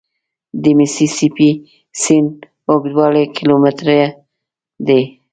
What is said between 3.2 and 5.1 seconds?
کیلومتره دی.